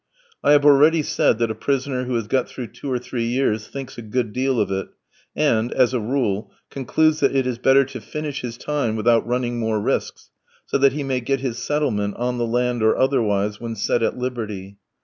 I 0.43 0.53
have 0.53 0.65
already 0.65 1.03
said 1.03 1.37
that 1.37 1.51
a 1.51 1.53
prisoner 1.53 2.05
who 2.05 2.15
has 2.15 2.25
got 2.25 2.49
through 2.49 2.69
two 2.71 2.91
or 2.91 2.97
three 2.97 3.25
years 3.25 3.67
thinks 3.67 3.99
a 3.99 4.01
good 4.01 4.33
deal 4.33 4.59
of 4.59 4.71
it, 4.71 4.87
and, 5.35 5.71
as 5.73 5.93
a 5.93 5.99
rule, 5.99 6.51
concludes 6.71 7.19
that 7.19 7.35
it 7.35 7.45
is 7.45 7.59
best 7.59 7.89
to 7.93 8.01
finish 8.01 8.41
his 8.41 8.57
time 8.57 8.95
without 8.95 9.27
running 9.27 9.59
more 9.59 9.79
risks, 9.79 10.31
so 10.65 10.79
that 10.79 10.93
he 10.93 11.03
may 11.03 11.19
get 11.21 11.41
his 11.41 11.59
settlement, 11.59 12.15
on 12.17 12.39
the 12.39 12.47
land 12.47 12.81
or 12.81 12.97
otherwise, 12.97 13.59
when 13.61 13.75
set 13.75 14.01
at 14.01 14.17
liberty. 14.17 14.79